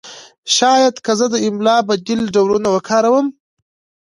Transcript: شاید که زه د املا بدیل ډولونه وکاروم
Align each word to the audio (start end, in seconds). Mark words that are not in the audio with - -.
شاید 0.55 0.95
که 1.05 1.13
زه 1.19 1.25
د 1.33 1.35
املا 1.47 1.75
بدیل 1.87 2.21
ډولونه 2.33 2.67
وکاروم 2.71 3.27